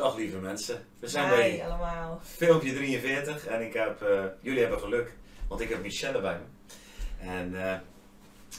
[0.00, 0.86] Dag lieve mensen.
[0.98, 2.20] We zijn Hi bij allemaal.
[2.24, 5.12] filmpje 43 en ik heb, eh, jullie hebben geluk,
[5.48, 6.74] want ik heb Michelle bij me.
[7.28, 7.78] En eh,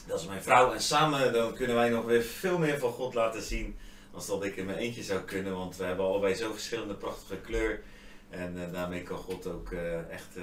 [0.06, 3.14] dat is mijn vrouw en samen dan kunnen wij nog weer veel meer van God
[3.14, 3.78] laten zien
[4.12, 7.36] als dat ik in mijn eentje zou kunnen, want we hebben allebei zo verschillende prachtige
[7.36, 7.82] kleur.
[8.30, 9.72] En eh, daarmee kan God ook
[10.10, 10.36] echt,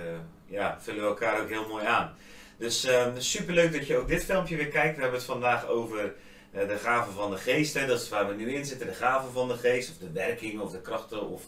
[0.45, 2.16] ja, vullen we elkaar ook heel mooi aan.
[2.57, 2.88] Dus
[3.18, 4.95] super leuk dat je ook dit filmpje weer kijkt.
[4.95, 6.13] We hebben het vandaag over
[6.52, 7.73] de gaven van de geest.
[7.73, 7.86] Hè.
[7.86, 10.59] Dat is waar we nu in zitten, de gaven van de geest, of de werking
[10.59, 11.43] of de krachten of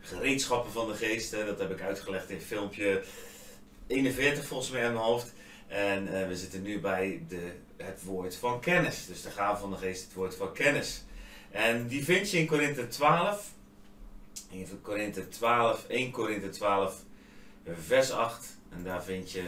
[0.00, 1.30] gereedschappen van de geest.
[1.30, 1.46] Hè.
[1.46, 3.02] Dat heb ik uitgelegd in filmpje
[3.86, 5.32] 41 volgens mij in mijn hoofd.
[5.66, 9.06] En eh, we zitten nu bij de, het woord van kennis.
[9.06, 11.04] Dus de gaven van de geest, het woord van kennis.
[11.50, 13.52] En die vind je in Korinthe 12.
[14.50, 16.94] In Korinthe 12, 1 Korinthe 12,
[17.86, 18.56] vers 8.
[18.70, 19.42] En daar vind je,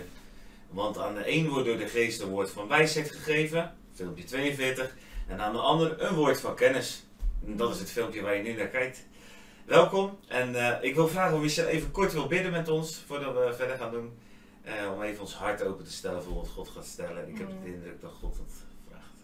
[0.70, 4.96] want aan de een wordt door de geest een woord van wijsheid gegeven, filmpje 42.
[5.26, 7.04] En aan de ander een woord van kennis.
[7.46, 9.06] En dat is het filmpje waar je nu naar kijkt.
[9.64, 10.18] Welkom.
[10.28, 13.54] En eh, ik wil vragen of Michel even kort wil bidden met ons, voordat we
[13.56, 14.18] verder gaan doen.
[14.62, 17.28] Eh, om even ons hart open te stellen voor wat God gaat stellen.
[17.28, 17.62] Ik heb Mm.
[17.64, 18.52] de indruk dat God het
[18.88, 19.14] vraagt.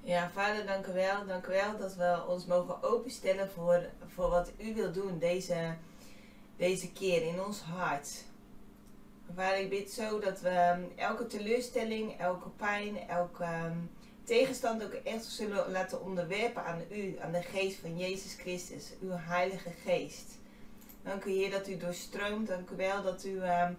[0.00, 1.26] Ja, vader, dank u wel.
[1.26, 3.80] Dank u wel dat we ons mogen openstellen voor,
[4.14, 5.74] voor wat u wil doen deze,
[6.56, 8.24] deze keer in ons hart.
[9.34, 13.76] Vader, ik bid zo dat we ehm, elke teleurstelling, elke pijn, elke ehm,
[14.24, 19.10] tegenstand ook echt zullen laten onderwerpen aan u, aan de geest van Jezus Christus, uw
[19.12, 20.38] heilige geest.
[21.02, 22.48] Dank u Heer dat u doorstroomt.
[22.48, 23.72] Dank u wel dat u, ehm,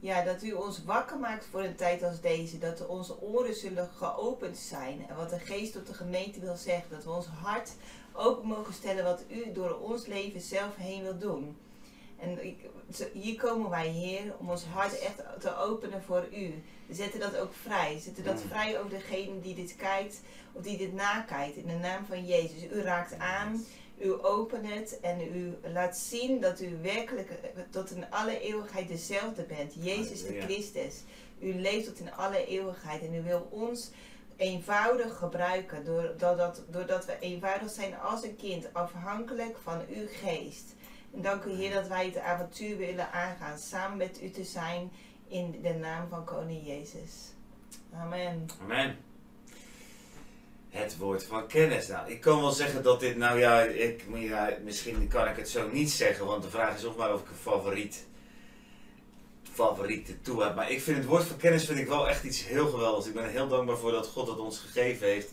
[0.00, 2.58] ja, dat u ons wakker maakt voor een tijd als deze.
[2.58, 5.06] Dat onze oren zullen geopend zijn.
[5.08, 6.90] En wat de geest tot de gemeente wil zeggen.
[6.90, 7.72] Dat we ons hart
[8.12, 11.56] open mogen stellen wat u door ons leven zelf heen wil doen.
[12.20, 12.56] En ik,
[13.12, 16.62] hier komen wij, Heer, om ons hart echt te openen voor u.
[16.86, 17.98] We zetten dat ook vrij.
[17.98, 18.48] Zetten dat Mm.
[18.50, 20.20] vrij over degene die dit kijkt
[20.52, 21.56] of die dit nakijkt.
[21.56, 22.62] In de naam van Jezus.
[22.72, 23.64] U raakt aan.
[23.98, 27.30] U opent het en u laat zien dat u werkelijk
[27.70, 29.74] tot in alle eeuwigheid dezelfde bent.
[29.80, 30.40] Jezus de.
[30.40, 30.94] Christus.
[31.38, 33.90] U leeft tot in alle eeuwigheid en u wil ons
[34.36, 35.84] eenvoudig gebruiken.
[36.18, 40.74] Doordat, doordat we eenvoudig zijn als een kind, afhankelijk van uw geest.
[41.14, 44.90] En dank u Heer dat wij het avontuur willen aangaan, samen met u te zijn
[45.28, 47.12] in de naam van Koning Jezus.
[47.94, 48.46] Amen.
[48.62, 48.96] Amen.
[50.70, 51.86] Het woord van kennis.
[51.86, 54.04] Nou, ik kan wel zeggen dat dit, nou ja, ik,
[54.64, 57.28] misschien kan ik het zo niet zeggen, want de vraag is of maar of ik
[57.28, 58.06] een favoriet,
[59.52, 60.54] favoriet toe heb.
[60.54, 63.06] Maar ik vind het woord van kennis vind ik wel echt iets heel geweldigs.
[63.06, 65.32] Ik ben heel dankbaar voor dat God het ons gegeven heeft.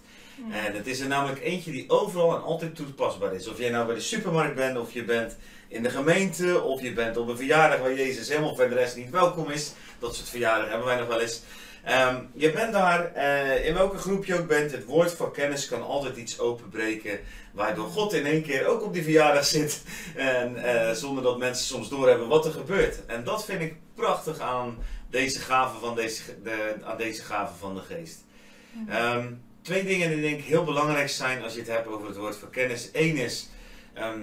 [0.52, 3.48] En het is er namelijk eentje die overal en altijd toepasbaar is.
[3.48, 5.38] Of jij nou bij de supermarkt bent, of je bent
[5.68, 8.96] in de gemeente, of je bent op een verjaardag waar Jezus helemaal voor de rest
[8.96, 9.72] niet welkom is.
[10.00, 11.42] Dat soort verjaardagen hebben wij nog wel eens.
[11.84, 15.68] Ehm, je bent daar, eh, in welke groep je ook bent, het woord van kennis
[15.68, 17.20] kan altijd iets openbreken.
[17.52, 19.84] Waardoor God in één keer ook op die verjaardag zit.
[20.16, 23.06] En eh, zonder dat mensen soms doorhebben wat er gebeurt.
[23.06, 24.78] En dat vind ik prachtig aan
[25.10, 28.24] deze gave van, deze, de, aan deze gave van de geest.
[28.90, 29.28] Ehm,
[29.68, 32.36] twee dingen die denk ik heel belangrijk zijn als je het hebt over het woord
[32.36, 32.90] van kennis.
[32.94, 33.50] Eén is,
[33.94, 34.20] ehm,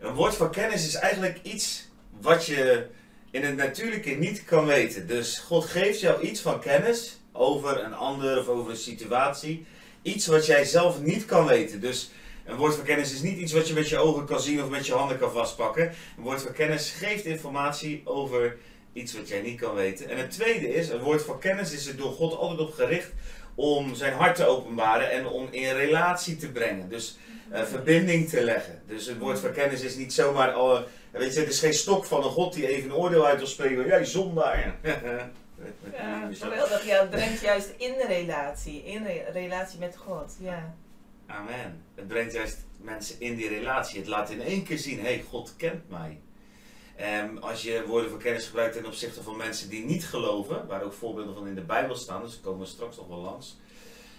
[0.00, 1.88] een woord van kennis is eigenlijk iets
[2.20, 2.86] wat je
[3.30, 5.06] in het natuurlijke niet kan weten.
[5.06, 9.66] Dus God geeft jou iets van kennis over een ander of over een situatie.
[10.02, 11.80] Iets wat jij zelf niet kan weten.
[11.80, 12.10] Dus
[12.44, 14.68] een woord van kennis is niet iets wat je met je ogen kan zien of
[14.68, 15.86] met je handen kan vastpakken.
[16.16, 18.56] Een woord van kennis geeft informatie over
[18.92, 20.08] iets wat jij niet kan weten.
[20.08, 23.12] En het tweede is, een woord van kennis is er door God altijd op gericht
[23.56, 26.88] om zijn hart te openbaren en om in relatie te brengen.
[26.88, 27.18] Dus
[27.50, 28.82] eh, verbinding te leggen.
[28.86, 30.80] Dus een woord van kennis is niet zomaar, oh,
[31.10, 33.46] weet je, het is geen stok van een God die even een oordeel uit wil
[33.46, 33.86] spreken.
[33.86, 34.74] Jij zondaar.
[35.92, 36.84] Ja, geweldig.
[36.90, 38.84] Ja, het brengt juist in de relatie.
[38.84, 40.36] In re- relatie met God.
[40.40, 40.74] Ja.
[41.26, 41.82] Amen.
[41.94, 43.98] Het brengt juist mensen in die relatie.
[43.98, 46.18] Het laat in één keer zien, hé, hey, God kent mij.
[46.96, 50.82] En als je woorden van kennis gebruikt ten opzichte van mensen die niet geloven, waar
[50.82, 53.56] ook voorbeelden van in de Bijbel staan, dus daar komen we straks nog wel langs,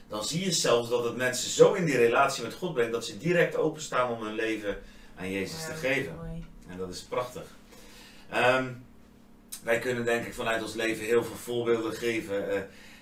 [0.07, 3.05] dan zie je zelfs dat het mensen zo in die relatie met God brengt dat
[3.05, 4.77] ze direct openstaan om hun leven
[5.15, 6.19] aan Jezus te geven.
[6.67, 7.43] En dat is prachtig.
[8.29, 8.67] Ehm,
[9.63, 12.49] wij kunnen denk ik vanuit ons leven heel veel voorbeelden geven.
[12.51, 12.61] Eh,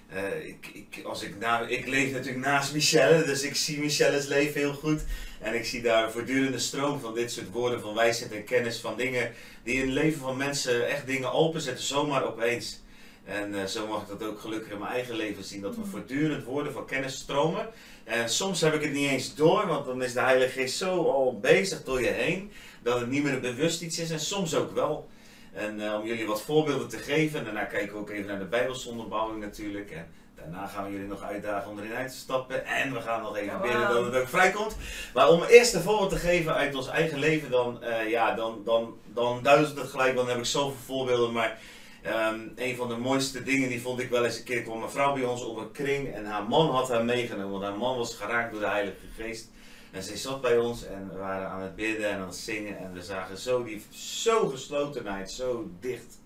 [0.10, 4.28] eh, ik, ik, als ik, nou, ik leef natuurlijk naast Michelle, dus ik zie Michelle's
[4.28, 5.02] leven heel goed.
[5.42, 8.80] En ik zie daar een voortdurende stroom van dit soort woorden van wijsheid en kennis.
[8.80, 9.32] Van dingen
[9.64, 12.84] die in het leven van mensen echt dingen openzetten, zomaar opeens.
[13.26, 15.62] En eh, zo mag ik dat ook gelukkig in mijn eigen leven zien.
[15.62, 15.90] Dat we Mhm.
[15.90, 17.68] voortdurend woorden van kennis stromen.
[18.04, 21.04] En soms heb ik het niet eens door, want dan is de Heilige Geest zo
[21.04, 22.52] al bezig door je heen.
[22.84, 24.12] Dat het niet meer een bewust iets is.
[24.12, 25.10] En soms ook wel.
[25.56, 27.40] En eh, om jullie wat voorbeelden te geven.
[27.40, 29.92] En daarna kijken we ook even naar de Bijbelsonderbouwing natuurlijk.
[29.92, 32.66] En Daarna gaan we jullie nog uitdagen om erin uit te stappen.
[32.66, 33.62] En we gaan nog even Wow.
[33.62, 34.76] bidden dat het ook vrijkomt.
[35.14, 38.62] Maar om eerst een voorbeeld te geven uit ons eigen leven, dan, eh, ja, dan,
[38.66, 40.16] dan, dan duizelt het gelijk.
[40.16, 41.32] Dan heb ik zoveel voorbeelden.
[41.34, 41.60] Maar
[42.02, 44.62] ehm, een van de mooiste dingen die vond ik wel eens een keer.
[44.62, 47.52] kwam een vrouw bij ons op een kring en haar man had haar meegenomen.
[47.52, 49.50] Want haar man was geraakt door de Heilige Geest.
[49.96, 52.78] En zij zat bij ons en we waren aan het bidden en aan het zingen.
[52.78, 56.20] En we zagen zo die zo geslotenheid, zo dicht.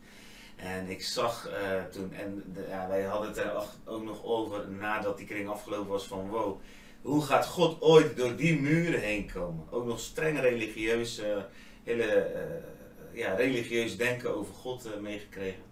[0.55, 3.51] En ik zag eh, toen, en ja, wij hadden het er
[3.85, 6.59] ook nog over nadat die kring afgelopen was van wow,
[7.01, 9.65] hoe gaat God ooit door die muren heen komen?
[9.69, 11.37] Ook nog streng religieus, eh,
[11.83, 12.41] hele eh,
[13.11, 15.63] ja, religieus denken over God meegekregen.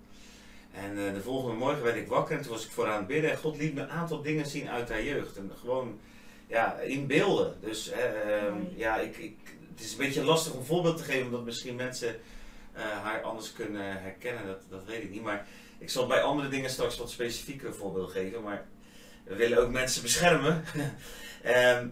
[0.72, 3.32] En de volgende morgen werd ik wakker en toen was ik voor aan het bidden
[3.32, 5.38] en God liet me een aantal dingen zien uit haar jeugd.
[5.38, 6.00] En gewoon
[6.48, 7.56] ja, in beelden.
[7.62, 9.38] Dus eh, ehm, ja, ik, ik,
[9.76, 12.16] het is een beetje lastig om een voorbeeld te geven omdat misschien mensen
[12.74, 15.24] eh, haar anders kunnen herkennen, dat, dat weet ik niet.
[15.24, 15.48] Maar
[15.78, 18.44] ik zal bij andere dingen straks wat specifiekere voorbeelden geven.
[18.44, 18.66] Maar
[19.24, 20.64] we willen ook mensen beschermen.
[21.44, 21.88] Ehm,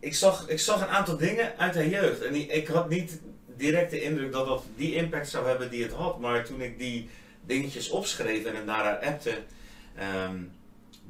[0.00, 2.22] ik, zag, ik zag een aantal dingen uit haar jeugd.
[2.22, 3.20] En die, ik had niet
[3.56, 6.18] direct de indruk dat dat die impact zou hebben die het had.
[6.18, 7.08] Maar toen ik die
[7.46, 9.38] dingetjes opschreef en het naar haar appte,
[9.96, 10.36] ehm,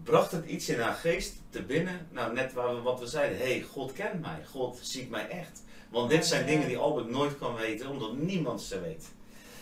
[0.04, 2.06] bracht het iets in haar geest te binnen.
[2.10, 3.38] Nou, net waar we, wat we zeiden.
[3.38, 4.38] Hé, hey, God kent mij.
[4.50, 5.62] God ziet mij echt.
[5.90, 9.04] Want dit zijn dingen die Albert nooit kan weten, omdat niemand ze weet.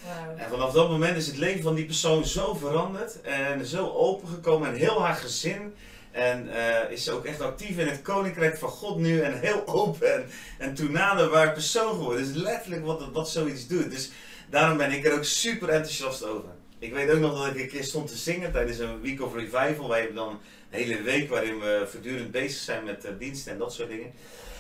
[0.05, 0.37] Wauw.
[0.37, 4.69] En vanaf dat moment is het leven van die persoon zo veranderd en zo opengekomen
[4.69, 5.75] en heel haar gezin.
[6.11, 9.67] En eh, is ze ook echt actief in het koninkrijk van God nu en heel
[9.83, 10.27] open en,
[10.59, 12.25] en toenaderbaar persoon geworden.
[12.25, 13.91] Dus letterlijk wat, wat zoiets doet.
[13.91, 14.11] Dus
[14.51, 16.51] daarom ben ik er ook super enthousiast over.
[16.81, 19.35] Ik weet ook nog dat ik een keer stond te zingen tijdens een Week of
[19.35, 19.89] Revival.
[19.89, 20.39] Wij hebben dan een
[20.79, 24.13] hele week waarin we voortdurend bezig zijn met eh, diensten en dat soort dingen.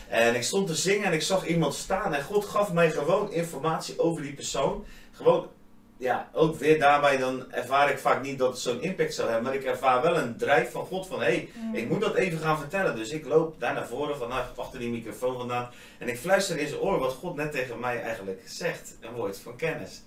[0.08, 3.32] En ik stond te zingen en ik zag iemand staan en God gaf mij gewoon
[3.32, 4.84] informatie over die persoon.
[5.12, 5.48] Gewoon,
[5.96, 9.46] ja, ook weer daarbij dan ervaar ik vaak niet dat het zo'n impact zou hebben.
[9.46, 12.38] Maar ik ervaar wel een drijf van God van, hé, hey, ik moet dat even
[12.38, 12.96] gaan vertellen.
[12.96, 15.70] Dus ik loop daar naar voren, vanaf achter die microfoon vandaan.
[15.98, 18.96] En ik fluister in zijn oor wat God net tegen mij eigenlijk zegt.
[19.00, 20.02] Een woord van kennis.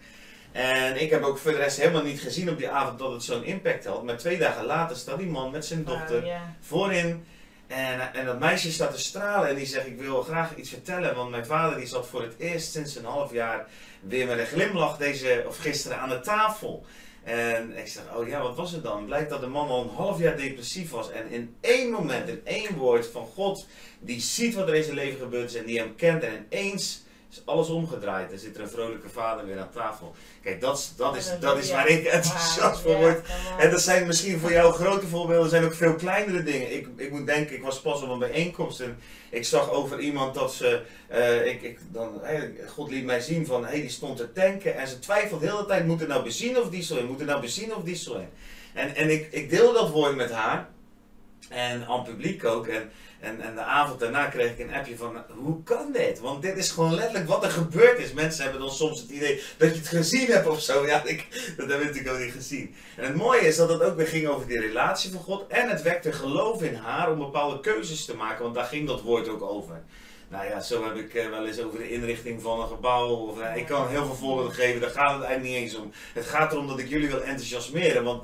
[0.53, 3.23] En ik heb ook voor de rest helemaal niet gezien op die avond dat het
[3.23, 4.03] zo'n impact had.
[4.03, 6.55] Maar twee dagen later staat die man met zijn dochter Wauw, ja.
[6.61, 7.25] voorin.
[7.67, 11.15] En, en dat meisje staat te stralen en die zegt ik wil graag iets vertellen.
[11.15, 13.67] Want mijn vader die zat voor het eerst sinds een half jaar
[13.99, 16.85] weer met een glimlach deze, of gisteren aan de tafel.
[17.23, 19.05] En ik zeg, oh ja, wat was het dan?
[19.05, 21.11] Blijkt dat de man al een half jaar depressief was.
[21.11, 23.67] En in één moment, in één woord van God,
[23.99, 26.23] die ziet wat er in zijn leven gebeurd is en die hem kent.
[26.23, 27.02] En ineens
[27.33, 28.31] is alles omgedraaid.
[28.31, 30.15] En zit er een vrolijke vader weer aan tafel.
[30.43, 33.27] Kijk, dat, is- dat, is, dat is waar ik enthousiast voor word.
[33.57, 36.73] En dat zijn misschien voor jou grote voorbeelden, er zijn ook veel kleinere dingen.
[36.75, 38.97] Ik, ik moet denken, ik was pas op een bijeenkomst en
[39.29, 43.45] ik zag over iemand dat ze, eh, ik, ik, dan, hey, God liet mij zien
[43.45, 46.23] van, hey, die stond te tanken en ze twijfelt de hele tijd, moet er nou
[46.23, 48.29] benzine of diesel in, moet er nou benzine of diesel in.
[48.73, 50.69] En, en ik, ik deelde dat woord met haar
[51.49, 54.97] en aan het publiek ook en, en, en de avond daarna kreeg ik een appje
[54.97, 56.19] van, hoe kan dit?
[56.19, 58.13] Want dit is gewoon letterlijk wat er gebeurd is.
[58.13, 60.85] Mensen hebben dan soms het idee dat je het gezien hebt of zo.
[60.85, 62.75] Ja, ik, dat heb ik natuurlijk ook niet gezien.
[62.95, 65.47] En het mooie is dat het ook weer ging over die relatie van God.
[65.47, 68.43] En het wekte geloof in haar om bepaalde keuzes te maken.
[68.43, 69.83] Want daar ging dat woord ook over.
[70.27, 73.07] Nou ja, zo heb ik eh, wel eens over de inrichting van een gebouw.
[73.07, 75.91] Of, eh, ik kan heel veel voorbeelden geven, daar gaat het eigenlijk niet eens om.
[76.13, 78.03] Het gaat erom dat ik jullie wil enthousiasmeren.
[78.03, 78.23] Want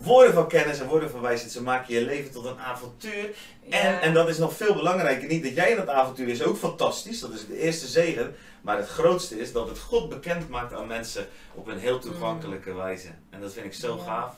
[0.00, 3.34] woorden van kennis en woorden van wijsheid, ze maken je leven tot een avontuur.
[3.70, 4.00] En, Ja.
[4.00, 5.28] en dat is nog veel belangrijker.
[5.28, 7.20] Niet dat jij in dat avontuur is ook fantastisch.
[7.20, 8.34] Dat is de eerste zegen.
[8.62, 12.74] Maar het grootste is dat het God bekend maakt aan mensen op een heel toegankelijke
[12.74, 13.08] wijze.
[13.30, 14.02] En dat vind ik zo Ja.
[14.04, 14.34] gaaf.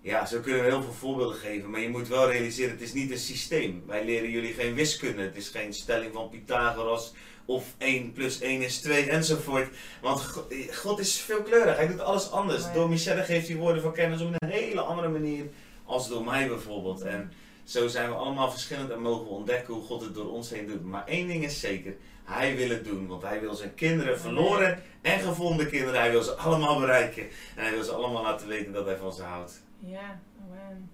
[0.00, 1.70] Ja, zo kunnen we heel veel voorbeelden geven.
[1.70, 3.82] Maar je moet wel realiseren, het is niet een systeem.
[3.86, 5.22] Wij leren jullie geen wiskunde.
[5.22, 7.12] Het is geen stelling van Pythagoras.
[7.48, 9.68] Of 1 plus 1 is 2 enzovoort.
[10.00, 11.76] Want Go- God is veelkleurig.
[11.76, 12.62] Hij doet alles anders.
[12.64, 12.72] Ja.
[12.72, 15.44] Door Michelle geeft hij woorden van kennis op een hele andere manier.
[15.84, 17.00] Als door mij bijvoorbeeld.
[17.02, 17.32] En
[17.64, 20.66] zo zijn we allemaal verschillend en mogen we ontdekken hoe God het door ons heen
[20.66, 20.84] doet.
[20.84, 23.06] Maar één ding is zeker, hij wil het doen.
[23.06, 27.22] Want hij wil zijn kinderen, verloren en gevonden kinderen, hij wil ze allemaal bereiken.
[27.56, 29.62] En hij wil ze allemaal laten weten dat hij van ze houdt.
[29.78, 30.90] Ja, amen.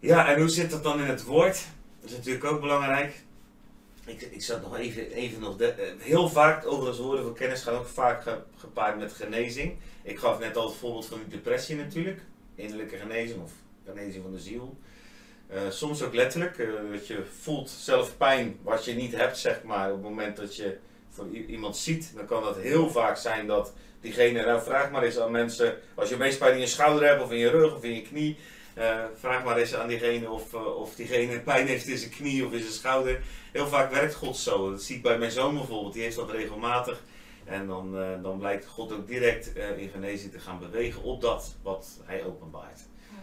[0.00, 1.64] Ja, en hoe zit dat dan in het woord?
[2.00, 3.24] Dat is natuurlijk ook belangrijk.
[4.06, 5.68] Ik, ik zat nog even, even nog eh,
[5.98, 9.76] heel vaak overigens woorden van kennis gaan ook vaak ge- gepaard met genezing.
[10.02, 12.20] Ik gaf net al het voorbeeld van die depressie natuurlijk.
[12.54, 13.50] Innerlijke genezing of
[13.86, 14.76] genezing van de ziel.
[15.46, 19.62] Eh, soms ook letterlijk, eh, dat je voelt zelf pijn wat je niet hebt, zeg
[19.62, 19.88] maar.
[19.88, 20.76] Op het moment dat je
[21.10, 25.18] van iemand ziet, dan kan dat heel vaak zijn dat diegene, nou vraag maar eens
[25.18, 27.84] aan mensen, als je meest pijn in je schouder hebt of in je rug of
[27.84, 28.36] in je knie,
[29.14, 32.60] vraag maar eens aan diegene of, of diegene pijn heeft in zijn knie of in
[32.60, 33.20] zijn schouder.
[33.52, 34.70] Heel vaak werkt God zo.
[34.70, 37.02] Dat zie ik bij mijn zoon bijvoorbeeld, die heeft dat regelmatig.
[37.44, 41.20] En dan, eh, dan blijkt God ook direct eh, in genezing te gaan bewegen op
[41.20, 42.80] dat wat hij openbaart.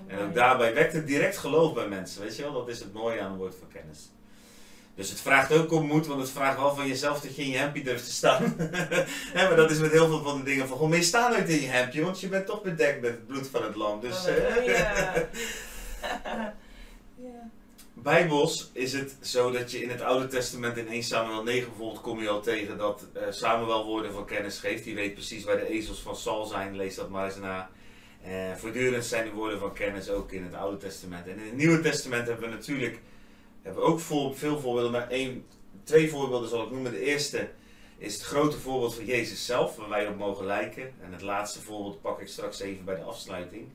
[0.07, 2.21] En ook daarbij wekt het direct geloof bij mensen.
[2.21, 4.12] Weet je wel, dat is het mooie aan het woord van kennis.
[4.95, 7.50] Dus het vraagt ook om moed, want het vraagt wel van jezelf dat je in
[7.50, 8.55] je hempje durft te staan.
[9.33, 11.50] maar dat is met heel veel van de dingen van, goh, maar je staat nooit
[11.50, 14.00] in je hempje, want je bent toch bedekt met het bloed van het lam.
[14.00, 15.13] Dus, Oh, ja.
[17.15, 17.50] ja.
[18.03, 22.01] Bijbels is het zo dat je in het Oude Testament in 1 Samuel 9 bijvoorbeeld
[22.01, 24.84] kom je al tegen dat uh, Samuel woorden van kennis geeft.
[24.84, 27.70] Die weet precies waar de ezels van Sal zijn, lees dat maar eens na.
[28.27, 31.27] Uh, voortdurend zijn de woorden van kennis ook in het Oude Testament.
[31.27, 33.00] En in het Nieuwe Testament hebben we natuurlijk
[33.62, 35.46] hebben ook veel voorbeelden, maar één,
[35.84, 36.91] twee voorbeelden zal ik noemen.
[36.91, 37.50] De eerste
[37.98, 40.94] is het grote voorbeeld van Jezus zelf, waar wij op mogen lijken.
[41.01, 43.68] En het laatste voorbeeld pak ik straks even bij de afsluiting.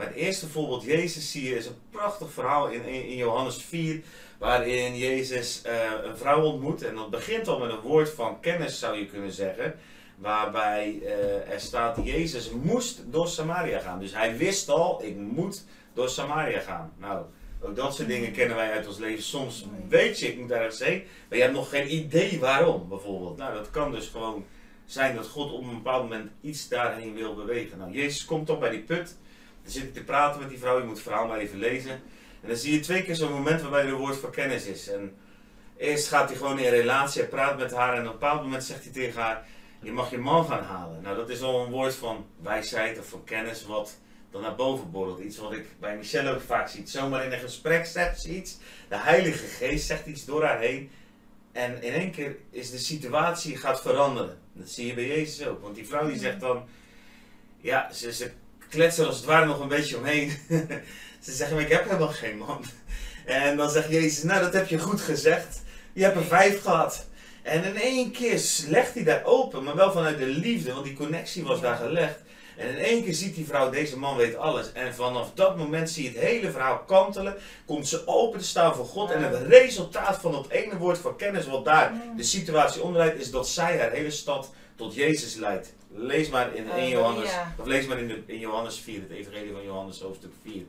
[0.00, 4.00] Maar het eerste voorbeeld, Jezus, zie je, is een prachtig verhaal in, in Johannes 4,
[4.38, 5.72] waarin Jezus uh,
[6.04, 6.82] een vrouw ontmoet.
[6.82, 9.74] En dat begint al met een woord van kennis, zou je kunnen zeggen.
[10.16, 13.98] Waarbij uh, er staat, Jezus moest door Samaria gaan.
[13.98, 15.64] Dus hij wist al, ik moet
[15.94, 16.92] door Samaria gaan.
[16.98, 17.24] Nou,
[17.60, 19.22] ook dat soort dingen kennen wij uit ons leven.
[19.22, 23.36] Soms weet je, ik moet ergens heen, maar je hebt nog geen idee waarom, bijvoorbeeld.
[23.36, 24.44] Nou, dat kan dus gewoon
[24.86, 27.78] zijn dat God op een bepaald moment iets daarheen wil bewegen.
[27.78, 29.16] Nou, Jezus komt dan bij die put.
[29.62, 30.78] Dan zit hij te praten met die vrouw.
[30.78, 31.90] Je moet het verhaal maar even lezen.
[32.40, 34.88] En dan zie je twee keer zo'n moment waarbij er een woord van kennis is.
[34.88, 35.16] En
[35.76, 37.94] eerst gaat hij gewoon in relatie, hij praat met haar.
[37.94, 39.46] En op een bepaald moment zegt hij tegen haar:
[39.80, 41.02] Je mag je man gaan halen.
[41.02, 43.96] Nou, dat is al een woord van wijsheid of van kennis, wat
[44.30, 45.20] dan naar boven borrelt.
[45.20, 46.86] Iets wat ik bij Michelle ook vaak zie.
[46.86, 48.58] Zomaar in een gesprek zegt ze iets.
[48.88, 50.90] De Heilige Geest zegt iets door haar heen.
[51.52, 54.38] En in één keer is de situatie gaat veranderen.
[54.52, 55.62] Dat zie je bij Jezus ook.
[55.62, 56.68] Want die vrouw die zegt dan...
[57.60, 58.30] Ja, ze, ze
[58.70, 60.30] kletsen als het ware nog een beetje omheen.
[61.24, 62.64] ze zeggen, maar ik heb helemaal geen man.
[63.24, 65.62] En dan zegt Jezus, nou dat heb je goed gezegd.
[65.92, 67.06] Je hebt er vijf gehad.
[67.42, 70.94] En in één keer legt hij daar open, maar wel vanuit de liefde, want die
[70.96, 72.18] connectie was daar gelegd.
[72.56, 74.72] En in één keer ziet die vrouw, deze man weet alles.
[74.72, 77.36] En vanaf dat moment zie je het hele verhaal kantelen.
[77.66, 79.10] Komt ze open te staan voor God.
[79.10, 83.30] En het resultaat van dat ene woord van kennis, wat daar de situatie onderleidt, is
[83.30, 85.72] dat zij haar hele stad tot Jezus leidt.
[85.92, 89.52] Lees maar in 1 Johannes, of lees maar in, de, in Johannes 4, het evangelie
[89.52, 90.64] van Johannes hoofdstuk 4.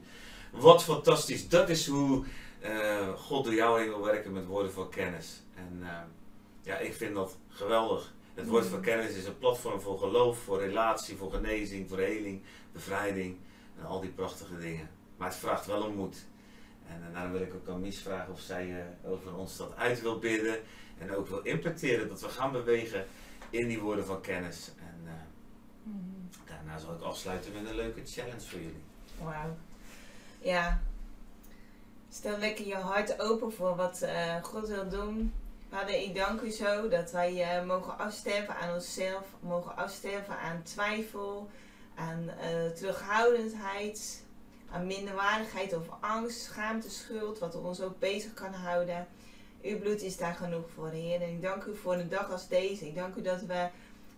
[0.51, 1.48] Wat fantastisch.
[1.48, 2.24] Dat is hoe
[2.63, 5.42] uh, God door jou heen wil werken met woorden van kennis.
[5.56, 6.00] En uh,
[6.62, 8.13] ja, ik vind dat geweldig.
[8.34, 12.42] Het woord van kennis is een platform voor geloof, voor relatie, voor genezing, voor heling,
[12.72, 13.38] bevrijding
[13.80, 14.90] en al die prachtige dingen.
[15.18, 16.25] Maar het vraagt wel om moed.
[16.88, 20.01] En uh, daarom wil ik ook aan Mies vragen of zij over ons dat uit
[20.01, 20.60] wil bidden.
[20.98, 23.06] En ook wil implementeren dat we gaan bewegen
[23.50, 24.72] in die woorden van kennis.
[26.62, 28.84] En uh, daarna zal ik afsluiten met een leuke challenge voor jullie.
[29.24, 29.56] Wauw.
[30.39, 30.80] Ja.
[32.10, 34.06] Stel lekker je hart open voor wat
[34.41, 35.34] God wil doen.
[35.70, 40.63] Vader, ik dank u zo dat wij uh, mogen afsterven aan onszelf, mogen afsterven aan
[40.63, 41.50] twijfel,
[41.96, 44.24] aan uh, terughoudendheid,
[44.72, 49.08] aan minderwaardigheid of angst, schaamte, schuld, wat ons ook bezig kan houden.
[49.62, 51.22] Uw bloed is daar genoeg voor, Heer.
[51.22, 52.88] En ik dank u voor een dag als deze.
[52.88, 53.68] Ik dank u dat we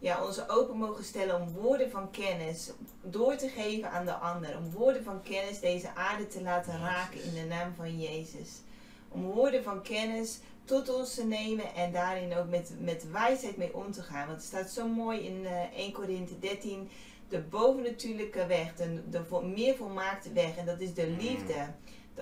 [0.03, 4.57] ja, ons open mogen stellen om woorden van kennis door te geven aan de ander.
[4.57, 8.50] Om woorden van kennis deze aarde te laten raken in de naam van Jezus.
[9.10, 13.75] Om woorden van kennis tot ons te nemen en daarin ook met, met wijsheid mee
[13.75, 14.27] om te gaan.
[14.27, 16.89] Want het staat zo mooi in uh, 1 Korinthe 13,
[17.29, 20.57] de bovennatuurlijke weg, de, de meer volmaakte weg.
[20.57, 21.67] En dat is de liefde.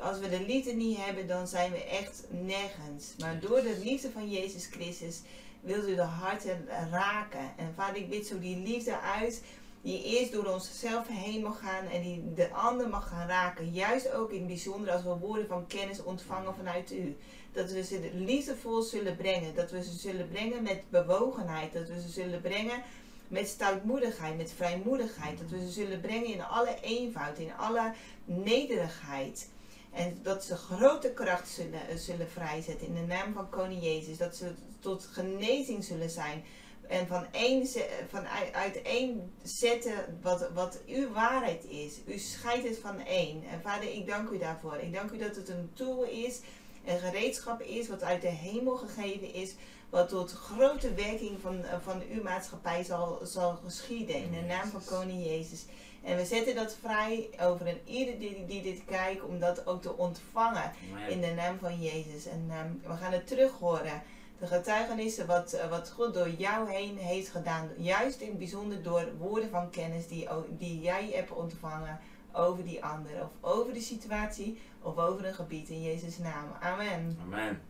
[0.02, 3.14] Als we de liefde niet hebben, dan zijn we echt nergens.
[3.20, 5.22] Maar door de liefde van Jezus Christus
[5.62, 7.54] wilt u de harten raken.
[7.58, 9.44] En vader, ik bid zo die liefde uit,
[9.82, 13.72] die eerst door onszelf heen mag gaan en die de ander mag gaan raken.
[13.72, 17.18] Juist ook in het bijzonder als we woorden van kennis ontvangen vanuit u.
[17.54, 19.56] Dat we ze liefdevol zullen brengen.
[19.56, 21.74] Dat we ze zullen brengen met bewogenheid.
[21.74, 22.84] Dat we ze zullen brengen
[23.28, 25.38] met stoutmoedigheid, met vrijmoedigheid.
[25.38, 27.94] Dat we ze zullen brengen in alle eenvoud, in alle
[28.26, 29.50] nederigheid.
[29.92, 34.18] En dat ze grote kracht zullen, zullen vrijzetten in de naam van Koning Jezus.
[34.18, 36.44] Dat ze tot genezing zullen zijn.
[36.88, 37.68] En van één,
[38.10, 42.00] van uit één zetten wat, wat uw waarheid is.
[42.06, 43.44] U scheidt het van één.
[43.44, 44.76] En vader, ik dank u daarvoor.
[44.76, 46.42] Ik dank u dat het een tool is
[46.86, 49.56] een gereedschap is wat uit de hemel gegeven is,
[49.90, 54.84] wat tot grote werking van, van uw maatschappij zal, zal geschieden in de naam van
[54.86, 55.66] Koning Jezus.
[56.04, 59.82] En we zetten dat vrij over een ieder die, die dit kijkt, om dat ook
[59.82, 60.72] te ontvangen
[61.10, 62.26] in de naam van Jezus.
[62.26, 64.02] En um, we gaan het terug horen.
[64.40, 67.70] De getuigenissen wat, wat God door jou heen heeft gedaan.
[67.78, 72.00] Juist in het bijzonder door woorden van kennis die, die jij hebt ontvangen
[72.32, 73.12] over die ander.
[73.22, 76.46] Of over de situatie of over een gebied in Jezus' naam.
[76.60, 77.18] Amen.
[77.26, 77.62] Amen.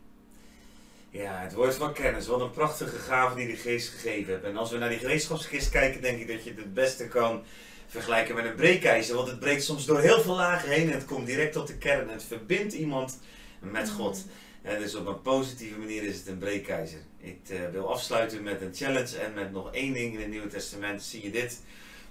[1.10, 2.28] Ja, het woord van kennis.
[2.28, 4.46] Wat een prachtige gave die de geest gegeven heeft.
[4.46, 7.44] En als we naar die gereedschapskist kijken, denk ik dat je het beste kan
[7.92, 9.16] vergelijken met een breekijzer.
[9.16, 11.78] Want het breekt soms door heel veel lagen heen en het komt direct tot de
[11.78, 12.08] kern.
[12.08, 13.20] En het verbindt iemand
[13.60, 13.96] met Mm.
[13.96, 14.26] God.
[14.62, 17.00] En dus op een positieve manier is het een breekijzer.
[17.20, 20.48] Ik eh, wil afsluiten met een challenge en met nog één ding in het Nieuwe
[20.48, 21.04] Testament.
[21.04, 21.62] Zie je dit?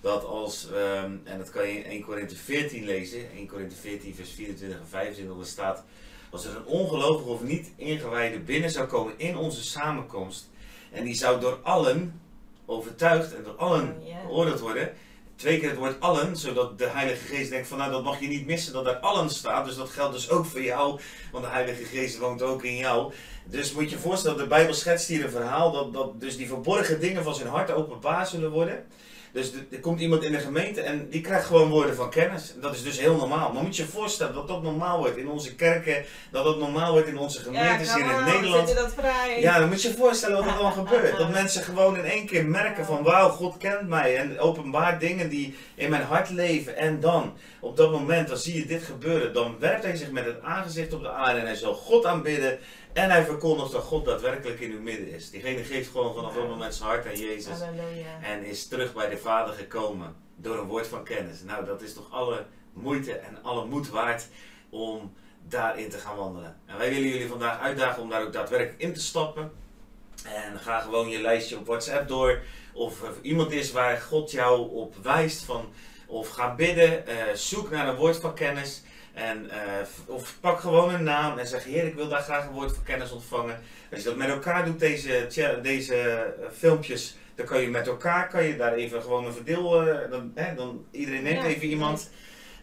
[0.00, 4.14] Dat als, ehm, en dat kan je in 1 Korinthe 14 lezen, 1 Korinthe 14
[4.14, 5.84] vers 24 en 25, er staat,
[6.30, 10.50] als er een ongelovige of niet ingewijde binnen zou komen in onze samenkomst,
[10.92, 12.20] en die zou door allen
[12.66, 14.92] overtuigd en door allen Oh, beoordeeld worden,
[15.40, 18.28] twee keer het woord allen, zodat de Heilige Geest denkt van nou dat mag je
[18.28, 21.00] niet missen dat daar allen staat, dus dat geldt dus ook voor jou,
[21.32, 23.12] want de Heilige Geest woont ook in jou.
[23.50, 26.46] Dus moet je je voorstellen, de Bijbel schetst hier een verhaal dat, dat dus die
[26.48, 28.84] verborgen dingen van zijn hart openbaar zullen worden.
[29.32, 32.54] Dus de- er komt iemand in de gemeente en die krijgt gewoon woorden van kennis.
[32.60, 33.52] Dat is dus heel normaal.
[33.52, 36.92] Maar moet je je voorstellen dat dat normaal wordt in onze kerken, dat dat normaal
[36.92, 38.74] wordt in onze gemeentes hier in Nederland.
[38.74, 39.40] Dat vrij?
[39.40, 41.16] Ja, dan moet je je voorstellen wat er dan gebeurt.
[41.18, 45.28] Dat mensen gewoon in één keer merken van wauw, God kent mij en openbaart dingen
[45.28, 46.76] die in mijn hart leven.
[46.76, 49.32] En dan, op dat moment, dan zie je dit gebeuren.
[49.32, 52.58] Dan werpt hij zich met het aangezicht op de aarde en hij zal God aanbidden.
[52.92, 55.30] En hij verkondigt dat God daadwerkelijk in uw midden is.
[55.30, 57.60] Diegene geeft gewoon vanaf dat moment zijn hart aan Jezus.
[57.60, 58.22] Halleluja.
[58.22, 61.42] En is terug bij de Vader gekomen door een woord van kennis.
[61.42, 64.26] Nou, dat is toch alle moeite en alle moed waard
[64.70, 65.12] om
[65.48, 66.56] daarin te gaan wandelen.
[66.66, 69.52] En wij willen jullie vandaag uitdagen om daar ook daadwerkelijk in te stappen.
[70.24, 72.42] En ga gewoon je lijstje op WhatsApp door.
[72.72, 75.72] Of er iemand is waar God jou op wijst van.
[76.06, 78.82] Of ga bidden, eh, zoek naar een woord van kennis.
[79.14, 79.58] En, eh,
[80.06, 82.82] of pak gewoon een naam en zeg: Heer, ik wil daar graag een woord van
[82.82, 83.58] kennis ontvangen.
[83.90, 85.26] Als je dat met elkaar doet, deze,
[85.62, 89.88] deze eh, filmpjes, dan kan je met elkaar kan je daar even gewoon een verdeel.
[89.88, 92.10] eh, dan, hè, dan, iedereen neemt Ja, even iemand.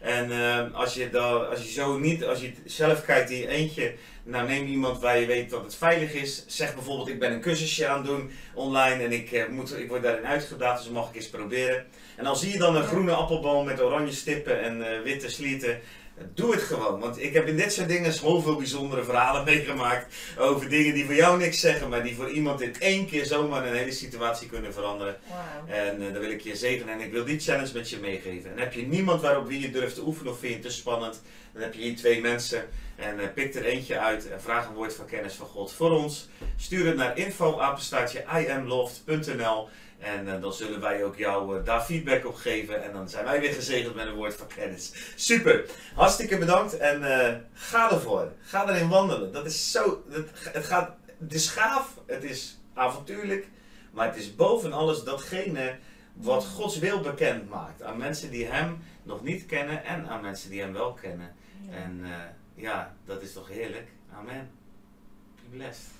[0.00, 0.32] En
[0.74, 4.48] als, je dan, als je zo niet, als je zelf kijkt in je eentje, nou
[4.48, 6.44] neem iemand waar je weet dat het veilig is.
[6.46, 10.02] Zeg bijvoorbeeld, ik ben een cursusje aan het doen online en ik, moet, ik word
[10.02, 11.86] daarin uitgedaagd, dus mag ik eens proberen.
[12.16, 15.80] En dan zie je dan een groene appelboom met oranje stippen en witte slieten.
[16.34, 20.68] Doe het gewoon, want ik heb in dit soort dingen zoveel bijzondere verhalen meegemaakt over
[20.68, 23.74] dingen die voor jou niks zeggen, maar die voor iemand in één keer zomaar een
[23.74, 25.16] hele situatie kunnen veranderen.
[25.66, 28.50] En eh, dan wil ik je zegenen en ik wil die challenge met je meegeven.
[28.50, 30.74] En heb je niemand waarop wie je durft te oefenen of vind je het te
[30.74, 34.68] spannend, dan heb je hier twee mensen en eh, pik er eentje uit en vraag
[34.68, 36.28] een woord van kennis van God voor ons.
[36.56, 37.60] Stuur het naar info
[38.46, 43.08] imloved.nl en eh, dan zullen wij ook jou eh, daar feedback op geven en dan
[43.08, 44.92] zijn wij weer gezegend met een woord van kennis.
[45.14, 47.02] Super, hartstikke bedankt en
[47.52, 48.32] ga ervoor.
[48.42, 49.32] Ga erin wandelen.
[49.32, 53.48] Dat is zo, het, het, gaat, het is gaaf, het is avontuurlijk,
[53.90, 55.76] maar het is boven alles datgene
[56.12, 60.50] wat Gods wil bekend maakt aan mensen die Hem nog niet kennen en aan mensen
[60.50, 61.34] die Hem wel kennen.
[61.68, 61.72] Ja.
[61.72, 62.04] En
[62.58, 63.88] ja, dat is toch heerlijk.
[64.12, 64.50] Amen.
[65.50, 65.97] Blessed.